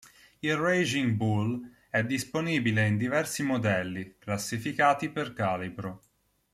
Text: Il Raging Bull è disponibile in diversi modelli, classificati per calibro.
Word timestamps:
Il 0.39 0.55
Raging 0.55 1.11
Bull 1.15 1.75
è 1.91 2.03
disponibile 2.03 2.87
in 2.87 2.97
diversi 2.97 3.43
modelli, 3.43 4.15
classificati 4.17 5.09
per 5.11 5.31
calibro. 5.33 6.01